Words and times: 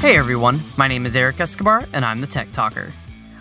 Hey 0.00 0.16
everyone, 0.16 0.62
my 0.78 0.88
name 0.88 1.04
is 1.04 1.14
Eric 1.14 1.40
Escobar 1.40 1.86
and 1.92 2.06
I'm 2.06 2.22
the 2.22 2.26
Tech 2.26 2.50
Talker. 2.52 2.90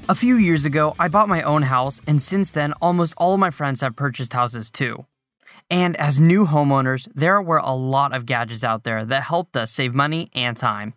A 0.10 0.14
few 0.14 0.36
years 0.36 0.66
ago, 0.66 0.94
I 1.00 1.08
bought 1.08 1.30
my 1.30 1.42
own 1.42 1.62
house, 1.62 2.02
and 2.06 2.22
since 2.22 2.52
then, 2.52 2.74
almost 2.82 3.14
all 3.16 3.34
of 3.34 3.40
my 3.40 3.50
friends 3.50 3.80
have 3.80 3.96
purchased 3.96 4.34
houses 4.34 4.70
too. 4.70 5.06
And 5.70 5.96
as 5.96 6.20
new 6.20 6.46
homeowners, 6.46 7.08
there 7.16 7.42
were 7.42 7.62
a 7.64 7.74
lot 7.74 8.14
of 8.14 8.26
gadgets 8.26 8.66
out 8.66 8.84
there 8.84 9.06
that 9.06 9.24
helped 9.24 9.56
us 9.56 9.72
save 9.72 9.96
money 9.96 10.30
and 10.36 10.58
time. 10.58 10.96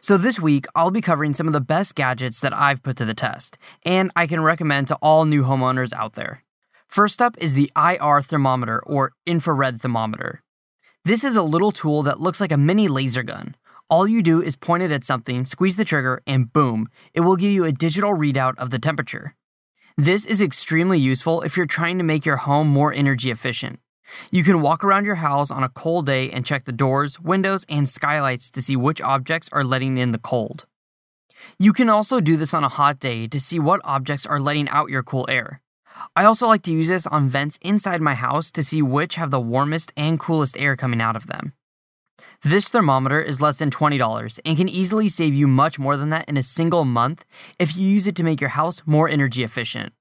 So 0.00 0.16
this 0.16 0.38
week, 0.38 0.66
I'll 0.76 0.92
be 0.92 1.00
covering 1.00 1.34
some 1.34 1.48
of 1.48 1.52
the 1.52 1.60
best 1.60 1.96
gadgets 1.96 2.38
that 2.38 2.56
I've 2.56 2.84
put 2.84 2.96
to 2.98 3.04
the 3.04 3.12
test, 3.12 3.58
and 3.84 4.12
I 4.14 4.28
can 4.28 4.40
recommend 4.40 4.86
to 4.86 4.98
all 5.02 5.24
new 5.24 5.42
homeowners 5.42 5.92
out 5.92 6.12
there. 6.12 6.44
First 6.86 7.20
up 7.20 7.36
is 7.38 7.54
the 7.54 7.72
IR 7.76 8.22
thermometer 8.22 8.80
or 8.86 9.14
infrared 9.26 9.82
thermometer. 9.82 10.42
This 11.04 11.24
is 11.24 11.34
a 11.34 11.42
little 11.42 11.72
tool 11.72 12.04
that 12.04 12.20
looks 12.20 12.40
like 12.40 12.52
a 12.52 12.56
mini 12.56 12.86
laser 12.86 13.24
gun. 13.24 13.56
All 13.92 14.08
you 14.08 14.22
do 14.22 14.40
is 14.40 14.56
point 14.56 14.82
it 14.82 14.90
at 14.90 15.04
something, 15.04 15.44
squeeze 15.44 15.76
the 15.76 15.84
trigger, 15.84 16.22
and 16.26 16.50
boom, 16.50 16.88
it 17.12 17.20
will 17.20 17.36
give 17.36 17.52
you 17.52 17.64
a 17.64 17.72
digital 17.72 18.12
readout 18.12 18.56
of 18.56 18.70
the 18.70 18.78
temperature. 18.78 19.34
This 19.98 20.24
is 20.24 20.40
extremely 20.40 20.98
useful 20.98 21.42
if 21.42 21.58
you're 21.58 21.66
trying 21.66 21.98
to 21.98 22.02
make 22.02 22.24
your 22.24 22.38
home 22.38 22.68
more 22.68 22.94
energy 22.94 23.30
efficient. 23.30 23.80
You 24.30 24.44
can 24.44 24.62
walk 24.62 24.82
around 24.82 25.04
your 25.04 25.16
house 25.16 25.50
on 25.50 25.62
a 25.62 25.68
cold 25.68 26.06
day 26.06 26.30
and 26.30 26.46
check 26.46 26.64
the 26.64 26.72
doors, 26.72 27.20
windows, 27.20 27.66
and 27.68 27.86
skylights 27.86 28.50
to 28.52 28.62
see 28.62 28.76
which 28.76 29.02
objects 29.02 29.50
are 29.52 29.62
letting 29.62 29.98
in 29.98 30.12
the 30.12 30.18
cold. 30.18 30.64
You 31.58 31.74
can 31.74 31.90
also 31.90 32.20
do 32.20 32.38
this 32.38 32.54
on 32.54 32.64
a 32.64 32.70
hot 32.70 32.98
day 32.98 33.28
to 33.28 33.38
see 33.38 33.58
what 33.58 33.82
objects 33.84 34.24
are 34.24 34.40
letting 34.40 34.70
out 34.70 34.88
your 34.88 35.02
cool 35.02 35.26
air. 35.28 35.60
I 36.16 36.24
also 36.24 36.46
like 36.46 36.62
to 36.62 36.72
use 36.72 36.88
this 36.88 37.06
on 37.06 37.28
vents 37.28 37.58
inside 37.60 38.00
my 38.00 38.14
house 38.14 38.50
to 38.52 38.64
see 38.64 38.80
which 38.80 39.16
have 39.16 39.30
the 39.30 39.38
warmest 39.38 39.92
and 39.98 40.18
coolest 40.18 40.58
air 40.58 40.76
coming 40.76 41.02
out 41.02 41.14
of 41.14 41.26
them. 41.26 41.52
This 42.44 42.68
thermometer 42.68 43.20
is 43.20 43.40
less 43.40 43.58
than 43.58 43.70
$20 43.70 44.40
and 44.44 44.56
can 44.56 44.68
easily 44.68 45.08
save 45.08 45.32
you 45.32 45.46
much 45.46 45.78
more 45.78 45.96
than 45.96 46.10
that 46.10 46.28
in 46.28 46.36
a 46.36 46.42
single 46.42 46.84
month 46.84 47.24
if 47.60 47.76
you 47.76 47.86
use 47.86 48.08
it 48.08 48.16
to 48.16 48.24
make 48.24 48.40
your 48.40 48.50
house 48.50 48.82
more 48.84 49.08
energy 49.08 49.44
efficient. 49.44 49.92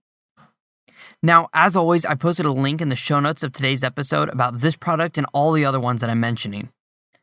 Now, 1.21 1.49
as 1.53 1.75
always, 1.75 2.03
I 2.03 2.15
posted 2.15 2.47
a 2.47 2.51
link 2.51 2.81
in 2.81 2.89
the 2.89 2.95
show 2.95 3.19
notes 3.19 3.43
of 3.43 3.51
today's 3.51 3.83
episode 3.83 4.27
about 4.29 4.59
this 4.59 4.75
product 4.75 5.19
and 5.19 5.27
all 5.33 5.51
the 5.51 5.65
other 5.65 5.79
ones 5.79 6.01
that 6.01 6.09
I'm 6.09 6.19
mentioning. 6.19 6.69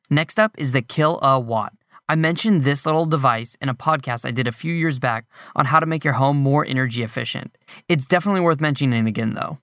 Next 0.08 0.38
up 0.38 0.52
is 0.56 0.70
the 0.70 0.82
Kill 0.82 1.18
a 1.20 1.40
Watt. 1.40 1.72
I 2.08 2.14
mentioned 2.14 2.62
this 2.62 2.86
little 2.86 3.04
device 3.04 3.56
in 3.60 3.68
a 3.68 3.74
podcast 3.74 4.24
I 4.24 4.30
did 4.30 4.46
a 4.46 4.52
few 4.52 4.72
years 4.72 5.00
back 5.00 5.26
on 5.56 5.66
how 5.66 5.80
to 5.80 5.86
make 5.86 6.04
your 6.04 6.14
home 6.14 6.36
more 6.36 6.64
energy 6.64 7.02
efficient. 7.02 7.58
It's 7.88 8.06
definitely 8.06 8.42
worth 8.42 8.60
mentioning 8.60 9.08
again 9.08 9.34
though. 9.34 9.58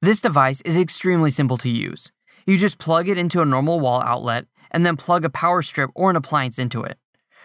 This 0.00 0.22
device 0.22 0.62
is 0.62 0.78
extremely 0.78 1.30
simple 1.30 1.58
to 1.58 1.68
use. 1.68 2.10
You 2.46 2.56
just 2.56 2.78
plug 2.78 3.08
it 3.08 3.18
into 3.18 3.42
a 3.42 3.46
normal 3.46 3.80
wall 3.80 4.00
outlet 4.00 4.46
and 4.74 4.84
then 4.84 4.96
plug 4.96 5.24
a 5.24 5.30
power 5.30 5.62
strip 5.62 5.90
or 5.94 6.10
an 6.10 6.16
appliance 6.16 6.58
into 6.58 6.82
it. 6.82 6.98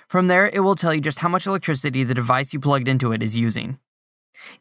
From 0.10 0.28
there, 0.28 0.50
it 0.50 0.62
will 0.62 0.76
tell 0.76 0.94
you 0.94 1.00
just 1.00 1.20
how 1.20 1.30
much 1.30 1.46
electricity 1.46 2.04
the 2.04 2.16
device 2.16 2.52
you 2.52 2.60
plugged 2.60 2.88
into 2.88 3.12
it 3.12 3.22
is 3.22 3.38
using. 3.38 3.78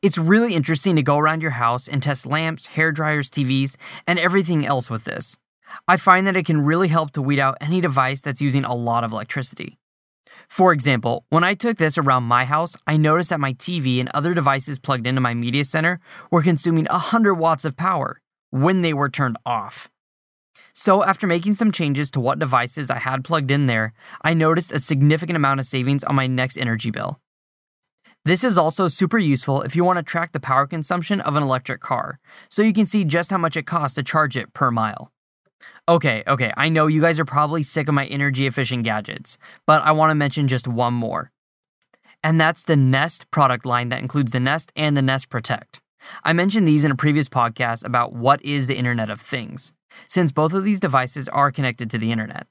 It's 0.03 0.19
really 0.19 0.55
interesting 0.55 0.95
to 0.97 1.03
go 1.03 1.17
around 1.19 1.41
your 1.41 1.53
house 1.53 1.89
and 1.89 2.03
test 2.03 2.27
lamps, 2.27 2.67
hair 2.67 2.93
dryers, 2.93 3.31
TVs, 3.31 3.77
and 4.07 4.19
everything 4.19 4.67
else 4.67 4.91
with 4.91 5.05
this. 5.05 5.39
I 5.87 5.97
find 5.97 6.27
that 6.27 6.37
it 6.37 6.47
can 6.47 6.65
really 6.65 6.89
help 6.89 7.13
to 7.13 7.23
weed 7.23 7.39
out 7.39 7.57
any 7.61 7.81
device 7.81 8.21
that's 8.21 8.43
using 8.43 8.65
a 8.65 8.75
lot 8.75 9.05
of 9.05 9.13
electricity. 9.13 9.79
For 10.49 10.73
example, 10.73 11.25
when 11.31 11.45
I 11.45 11.55
took 11.55 11.79
this 11.79 11.99
around 11.99 12.25
my 12.25 12.45
house, 12.45 12.77
I 12.87 12.97
noticed 12.97 13.31
that 13.31 13.41
my 13.41 13.55
TV 13.55 14.01
and 14.01 14.11
other 14.13 14.35
devices 14.35 14.79
plugged 14.79 15.07
into 15.07 15.21
my 15.21 15.35
media 15.35 15.65
center 15.65 16.01
were 16.31 16.43
consuming 16.43 16.87
100 16.91 17.35
watts 17.35 17.65
of 17.65 17.77
power 17.77 18.21
when 18.51 18.83
they 18.83 18.93
were 18.93 19.09
turned 19.09 19.37
off. 19.45 19.89
So, 20.81 21.03
after 21.03 21.27
making 21.27 21.57
some 21.57 21.73
changes 21.73 22.09
to 22.13 22.21
what 22.21 22.39
devices 22.39 22.89
I 22.89 23.01
had 23.01 23.25
plugged 23.25 23.51
in 23.51 23.67
there, 23.67 23.93
I 24.23 24.33
noticed 24.33 24.71
a 24.71 24.79
significant 24.79 25.35
amount 25.35 25.59
of 25.59 25.67
savings 25.67 26.05
on 26.05 26.15
my 26.15 26.29
next 26.29 26.57
energy 26.57 26.93
bill. 26.93 27.19
This 28.25 28.45
is 28.45 28.57
also 28.57 28.87
super 28.87 29.19
useful 29.19 29.63
if 29.63 29.75
you 29.75 29.83
want 29.83 29.99
to 29.99 30.05
track 30.05 30.31
the 30.31 30.39
power 30.39 30.69
consumption 30.69 31.21
of 31.21 31.35
an 31.35 31.43
electric 31.43 31.81
car, 31.81 32.21
so 32.49 32.63
you 32.63 32.73
can 32.73 32.87
see 32.87 33.03
just 33.03 33.33
how 33.33 33.39
much 33.39 33.57
it 33.57 33.67
costs 33.67 33.97
to 33.97 34.05
charge 34.05 34.37
it 34.37 34.53
per 34.53 34.71
mile. 34.71 35.11
Okay, 35.89 36.23
okay, 36.29 36.53
I 36.57 36.69
know 36.69 36.87
you 36.87 37.01
guys 37.01 37.19
are 37.19 37.25
probably 37.25 37.65
sick 37.65 37.89
of 37.89 37.95
my 37.95 38.07
energy 38.07 38.47
efficient 38.47 38.85
gadgets, 38.85 39.37
but 39.67 39.83
I 39.83 39.91
want 39.91 40.13
to 40.13 40.15
mention 40.15 40.47
just 40.47 40.69
one 40.69 40.95
more. 40.95 41.33
And 42.23 42.41
that's 42.41 42.63
the 42.63 42.77
Nest 42.77 43.29
product 43.33 43.67
line 43.67 43.89
that 43.89 43.99
includes 43.99 44.31
the 44.31 44.39
Nest 44.39 44.71
and 44.77 44.97
the 44.97 45.03
Nest 45.03 45.29
Protect. 45.29 45.81
I 46.25 46.33
mentioned 46.33 46.67
these 46.67 46.85
in 46.85 46.91
a 46.91 46.97
previous 46.97 47.29
podcast 47.29 47.85
about 47.85 48.13
what 48.13 48.45
is 48.45 48.67
the 48.67 48.77
Internet 48.77 49.11
of 49.11 49.21
Things 49.21 49.73
since 50.07 50.33
both 50.33 50.53
of 50.53 50.65
these 50.65 50.81
devices 50.81 51.29
are 51.29 51.51
connected 51.51 51.91
to 51.91 51.99
the 51.99 52.13
internet. 52.13 52.47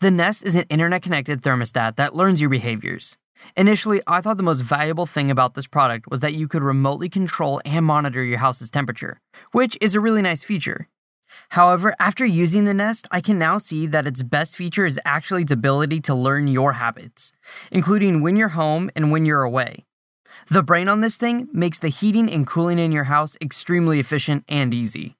The 0.00 0.10
Nest 0.10 0.46
is 0.46 0.54
an 0.54 0.64
internet 0.68 1.02
connected 1.02 1.42
thermostat 1.42 1.96
that 1.96 2.14
learns 2.14 2.40
your 2.40 2.50
behaviors. 2.50 3.18
Initially, 3.56 4.00
I 4.06 4.20
thought 4.20 4.36
the 4.36 4.42
most 4.42 4.62
valuable 4.62 5.06
thing 5.06 5.30
about 5.30 5.54
this 5.54 5.66
product 5.66 6.10
was 6.10 6.20
that 6.20 6.34
you 6.34 6.48
could 6.48 6.62
remotely 6.62 7.08
control 7.08 7.60
and 7.64 7.84
monitor 7.84 8.22
your 8.22 8.38
house's 8.38 8.70
temperature, 8.70 9.20
which 9.52 9.76
is 9.80 9.94
a 9.94 10.00
really 10.00 10.22
nice 10.22 10.42
feature. 10.44 10.88
However, 11.50 11.94
after 11.98 12.24
using 12.24 12.64
the 12.64 12.74
Nest, 12.74 13.06
I 13.10 13.20
can 13.20 13.38
now 13.38 13.58
see 13.58 13.86
that 13.86 14.06
its 14.06 14.22
best 14.22 14.56
feature 14.56 14.86
is 14.86 15.00
actually 15.04 15.42
its 15.42 15.52
ability 15.52 16.00
to 16.02 16.14
learn 16.14 16.48
your 16.48 16.74
habits, 16.74 17.32
including 17.70 18.22
when 18.22 18.36
you're 18.36 18.48
home 18.48 18.90
and 18.96 19.12
when 19.12 19.24
you're 19.24 19.42
away. 19.42 19.84
The 20.50 20.62
brain 20.62 20.88
on 20.88 21.02
this 21.02 21.18
thing 21.18 21.48
makes 21.52 21.78
the 21.78 21.90
heating 21.90 22.32
and 22.32 22.46
cooling 22.46 22.78
in 22.78 22.90
your 22.90 23.04
house 23.04 23.36
extremely 23.38 24.00
efficient 24.00 24.44
and 24.48 24.72
easy. 24.72 25.14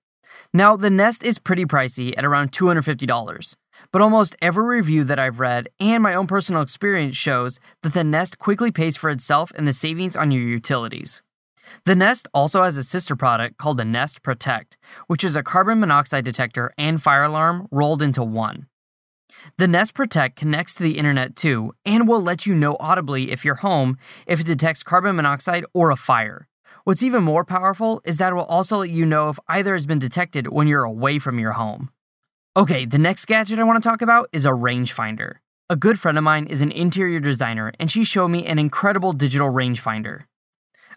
Now, 0.55 0.75
the 0.75 0.89
Nest 0.89 1.23
is 1.23 1.39
pretty 1.39 1.67
pricey 1.67 2.17
at 2.17 2.25
around 2.25 2.51
$250, 2.53 3.55
but 3.93 4.01
almost 4.01 4.37
every 4.41 4.65
review 4.79 5.05
that 5.05 5.19
I've 5.19 5.39
read 5.39 5.69
and 5.79 6.03
my 6.03 6.15
own 6.15 6.27
personal 6.27 6.63
experience 6.63 7.15
shows 7.15 7.61
that 7.83 7.93
the 7.93 8.05
Nest 8.05 8.39
quickly 8.39 8.71
pays 8.71 8.97
for 8.97 9.11
itself 9.11 9.53
in 9.53 9.67
the 9.67 9.75
savings 9.75 10.17
on 10.17 10.31
your 10.31 10.45
utilities. 10.45 11.23
The 11.85 11.95
Nest 11.95 12.27
also 12.33 12.63
has 12.63 12.79
a 12.79 12.83
sister 12.83 13.15
product 13.15 13.59
called 13.59 13.77
the 13.77 13.85
Nest 13.85 14.23
Protect, 14.23 14.79
which 15.09 15.23
is 15.23 15.37
a 15.37 15.43
carbon 15.43 15.79
monoxide 15.79 16.25
detector 16.25 16.73
and 16.79 17.03
fire 17.03 17.25
alarm 17.25 17.69
rolled 17.71 18.01
into 18.01 18.25
one. 18.25 18.67
The 19.57 19.69
Nest 19.69 19.95
Protect 19.95 20.37
connects 20.37 20.75
to 20.77 20.83
the 20.83 20.99
internet 20.99 21.37
too 21.37 21.73
and 21.85 22.07
will 22.07 22.23
let 22.23 22.47
you 22.47 22.55
know 22.55 22.77
audibly 22.81 23.31
if 23.31 23.45
you're 23.45 23.57
home 23.57 23.99
if 24.27 24.41
it 24.41 24.47
detects 24.47 24.83
carbon 24.83 25.17
monoxide 25.17 25.65
or 25.75 25.91
a 25.91 25.97
fire. 25.97 26.49
What's 26.85 27.03
even 27.03 27.23
more 27.23 27.45
powerful 27.45 28.01
is 28.05 28.17
that 28.19 28.33
it 28.33 28.35
will 28.35 28.45
also 28.45 28.79
let 28.79 28.91
you 28.91 29.05
know 29.05 29.29
if 29.29 29.39
either 29.49 29.75
has 29.75 29.87
been 29.87 29.99
detected 29.99 30.49
when 30.49 30.67
you're 30.67 30.85
away 30.85 31.19
from 31.19 31.39
your 31.39 31.53
home. 31.53 31.91
Okay, 32.57 32.87
the 32.87 32.99
next 32.99 33.27
gadget 33.27 33.59
I 33.59 33.65
want 33.65 33.83
to 33.83 33.89
talk 33.89 34.03
about 34.03 34.29
is 34.33 34.45
a 34.45 34.51
rangefinder. 34.51 35.35
A 35.71 35.77
good 35.77 36.01
friend 36.01 36.17
of 36.17 36.25
mine 36.25 36.47
is 36.47 36.63
an 36.63 36.73
interior 36.73 37.21
designer, 37.21 37.73
and 37.79 37.91
she 37.91 38.05
showed 38.05 38.29
me 38.29 38.47
an 38.47 38.59
incredible 38.59 39.13
digital 39.13 39.51
rangefinder. 39.51 40.23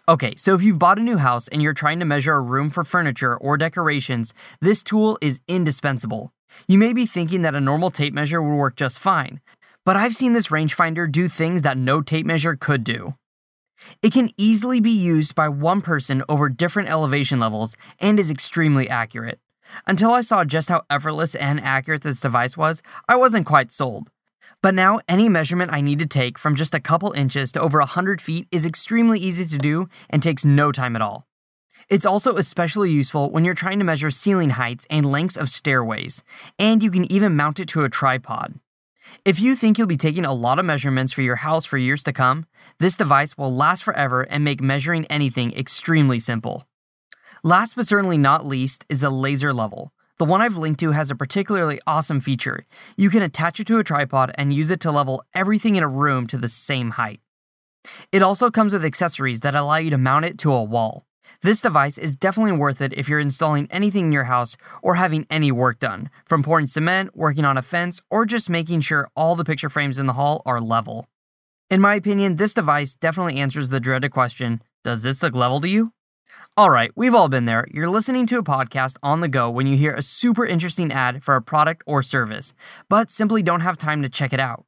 Okay, 0.08 0.34
so 0.34 0.54
if 0.54 0.62
you've 0.62 0.78
bought 0.78 0.98
a 0.98 1.02
new 1.02 1.18
house 1.18 1.46
and 1.48 1.62
you're 1.62 1.74
trying 1.74 2.00
to 2.00 2.04
measure 2.04 2.34
a 2.34 2.40
room 2.40 2.70
for 2.70 2.82
furniture 2.82 3.36
or 3.36 3.56
decorations, 3.56 4.34
this 4.60 4.82
tool 4.82 5.18
is 5.20 5.40
indispensable. 5.46 6.32
You 6.66 6.78
may 6.78 6.92
be 6.92 7.06
thinking 7.06 7.42
that 7.42 7.54
a 7.54 7.60
normal 7.60 7.90
tape 7.90 8.14
measure 8.14 8.42
would 8.42 8.56
work 8.56 8.76
just 8.76 8.98
fine, 8.98 9.40
but 9.84 9.96
I've 9.96 10.16
seen 10.16 10.32
this 10.32 10.48
rangefinder 10.48 11.10
do 11.10 11.28
things 11.28 11.62
that 11.62 11.76
no 11.76 12.00
tape 12.00 12.26
measure 12.26 12.56
could 12.56 12.84
do. 12.84 13.14
It 14.00 14.12
can 14.12 14.30
easily 14.36 14.80
be 14.80 14.90
used 14.90 15.34
by 15.34 15.48
one 15.48 15.80
person 15.80 16.22
over 16.28 16.48
different 16.48 16.88
elevation 16.88 17.40
levels 17.40 17.76
and 17.98 18.18
is 18.18 18.30
extremely 18.30 18.88
accurate. 18.88 19.40
Until 19.86 20.12
I 20.12 20.20
saw 20.20 20.44
just 20.44 20.68
how 20.68 20.82
effortless 20.90 21.34
and 21.34 21.60
accurate 21.60 22.02
this 22.02 22.20
device 22.20 22.56
was, 22.56 22.82
I 23.08 23.16
wasn't 23.16 23.46
quite 23.46 23.72
sold. 23.72 24.10
But 24.62 24.74
now, 24.74 25.00
any 25.08 25.28
measurement 25.28 25.72
I 25.72 25.80
need 25.80 25.98
to 25.98 26.06
take 26.06 26.38
from 26.38 26.54
just 26.54 26.74
a 26.74 26.80
couple 26.80 27.10
inches 27.12 27.50
to 27.52 27.60
over 27.60 27.78
100 27.78 28.20
feet 28.22 28.46
is 28.52 28.64
extremely 28.64 29.18
easy 29.18 29.44
to 29.46 29.58
do 29.58 29.88
and 30.08 30.22
takes 30.22 30.44
no 30.44 30.70
time 30.70 30.94
at 30.94 31.02
all. 31.02 31.26
It's 31.88 32.06
also 32.06 32.36
especially 32.36 32.90
useful 32.90 33.30
when 33.30 33.44
you're 33.44 33.54
trying 33.54 33.78
to 33.78 33.84
measure 33.84 34.10
ceiling 34.10 34.50
heights 34.50 34.86
and 34.88 35.10
lengths 35.10 35.36
of 35.36 35.50
stairways, 35.50 36.22
and 36.58 36.82
you 36.82 36.90
can 36.90 37.10
even 37.10 37.36
mount 37.36 37.60
it 37.60 37.68
to 37.68 37.84
a 37.84 37.88
tripod. 37.88 38.54
If 39.24 39.40
you 39.40 39.54
think 39.54 39.78
you'll 39.78 39.86
be 39.86 39.96
taking 39.96 40.24
a 40.24 40.32
lot 40.32 40.58
of 40.58 40.64
measurements 40.64 41.12
for 41.12 41.22
your 41.22 41.36
house 41.36 41.64
for 41.64 41.78
years 41.78 42.02
to 42.04 42.12
come, 42.12 42.46
this 42.78 42.96
device 42.96 43.36
will 43.36 43.54
last 43.54 43.84
forever 43.84 44.22
and 44.22 44.44
make 44.44 44.60
measuring 44.60 45.04
anything 45.06 45.52
extremely 45.54 46.18
simple. 46.18 46.66
Last 47.42 47.74
but 47.74 47.88
certainly 47.88 48.18
not 48.18 48.46
least 48.46 48.84
is 48.88 49.02
a 49.02 49.10
laser 49.10 49.52
level. 49.52 49.92
The 50.18 50.24
one 50.24 50.40
I've 50.40 50.56
linked 50.56 50.78
to 50.80 50.92
has 50.92 51.10
a 51.10 51.16
particularly 51.16 51.80
awesome 51.86 52.20
feature. 52.20 52.64
You 52.96 53.10
can 53.10 53.22
attach 53.22 53.58
it 53.58 53.66
to 53.66 53.80
a 53.80 53.84
tripod 53.84 54.30
and 54.36 54.54
use 54.54 54.70
it 54.70 54.80
to 54.80 54.92
level 54.92 55.24
everything 55.34 55.74
in 55.74 55.82
a 55.82 55.88
room 55.88 56.28
to 56.28 56.38
the 56.38 56.48
same 56.48 56.90
height. 56.90 57.20
It 58.12 58.22
also 58.22 58.50
comes 58.50 58.72
with 58.72 58.84
accessories 58.84 59.40
that 59.40 59.56
allow 59.56 59.76
you 59.76 59.90
to 59.90 59.98
mount 59.98 60.24
it 60.24 60.38
to 60.38 60.52
a 60.52 60.62
wall. 60.62 61.04
This 61.42 61.60
device 61.60 61.98
is 61.98 62.14
definitely 62.14 62.52
worth 62.52 62.80
it 62.80 62.92
if 62.92 63.08
you're 63.08 63.18
installing 63.18 63.66
anything 63.68 64.06
in 64.06 64.12
your 64.12 64.24
house 64.24 64.56
or 64.80 64.94
having 64.94 65.26
any 65.28 65.50
work 65.50 65.80
done, 65.80 66.08
from 66.24 66.44
pouring 66.44 66.68
cement, 66.68 67.16
working 67.16 67.44
on 67.44 67.58
a 67.58 67.62
fence, 67.62 68.00
or 68.10 68.24
just 68.24 68.48
making 68.48 68.82
sure 68.82 69.08
all 69.16 69.34
the 69.34 69.44
picture 69.44 69.68
frames 69.68 69.98
in 69.98 70.06
the 70.06 70.12
hall 70.12 70.42
are 70.46 70.60
level. 70.60 71.08
In 71.68 71.80
my 71.80 71.96
opinion, 71.96 72.36
this 72.36 72.54
device 72.54 72.94
definitely 72.94 73.38
answers 73.38 73.70
the 73.70 73.80
dreaded 73.80 74.12
question 74.12 74.62
Does 74.84 75.02
this 75.02 75.20
look 75.20 75.34
level 75.34 75.60
to 75.62 75.68
you? 75.68 75.92
Alright, 76.56 76.92
we've 76.94 77.14
all 77.14 77.28
been 77.28 77.46
there. 77.46 77.66
You're 77.72 77.88
listening 77.88 78.26
to 78.26 78.38
a 78.38 78.44
podcast 78.44 78.96
on 79.02 79.20
the 79.20 79.28
go 79.28 79.50
when 79.50 79.66
you 79.66 79.76
hear 79.76 79.94
a 79.94 80.02
super 80.02 80.46
interesting 80.46 80.92
ad 80.92 81.24
for 81.24 81.34
a 81.34 81.42
product 81.42 81.82
or 81.86 82.04
service, 82.04 82.54
but 82.88 83.10
simply 83.10 83.42
don't 83.42 83.60
have 83.60 83.76
time 83.76 84.00
to 84.02 84.08
check 84.08 84.32
it 84.32 84.40
out. 84.40 84.64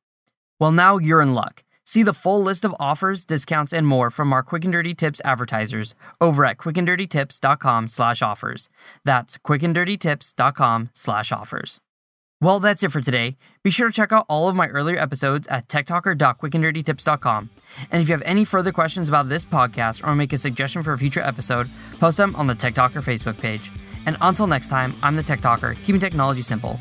Well, 0.59 0.73
now 0.73 0.99
you're 0.99 1.23
in 1.23 1.35
luck. 1.35 1.64
See 1.95 2.03
the 2.03 2.13
full 2.13 2.43
list 2.43 2.65
of 2.65 2.75
offers, 2.81 3.25
discounts, 3.25 3.73
and 3.73 3.87
more 3.87 4.11
from 4.11 4.33
our 4.33 4.43
Quick 4.43 4.65
and 4.65 4.73
Dirty 4.73 4.95
Tips 4.95 5.21
advertisers 5.25 5.95
over 6.21 6.45
at 6.45 6.59
quickanddirtytips.com 6.59 7.87
slash 7.87 8.21
offers. 8.21 8.69
That's 9.05 9.39
quickanddirtytips.com 9.39 10.91
slash 10.93 11.31
offers. 11.31 11.79
Well, 12.41 12.59
that's 12.59 12.83
it 12.83 12.91
for 12.91 13.01
today. 13.01 13.37
Be 13.63 13.71
sure 13.71 13.87
to 13.87 13.93
check 13.93 14.11
out 14.11 14.27
all 14.29 14.49
of 14.49 14.57
my 14.57 14.67
earlier 14.67 14.99
episodes 14.99 15.47
at 15.47 15.69
techtalker.quickanddirtytips.com. 15.69 17.51
And 17.93 18.03
if 18.03 18.09
you 18.09 18.13
have 18.13 18.23
any 18.23 18.45
further 18.45 18.73
questions 18.73 19.09
about 19.09 19.29
this 19.29 19.45
podcast 19.45 20.05
or 20.05 20.17
make 20.17 20.33
a 20.33 20.39
suggestion 20.39 20.83
for 20.83 20.95
a 20.95 20.99
future 20.99 21.21
episode, 21.21 21.71
post 22.01 22.17
them 22.17 22.35
on 22.35 22.49
the 22.49 22.57
Tech 22.57 22.75
Talker 22.75 23.03
Facebook 23.03 23.39
page. 23.39 23.71
And 24.05 24.17
until 24.21 24.49
next 24.49 24.67
time, 24.67 24.97
I'm 25.01 25.15
the 25.15 25.23
Tech 25.23 25.41
Talker, 25.41 25.77
keeping 25.85 26.01
technology 26.01 26.43
simple. 26.43 26.81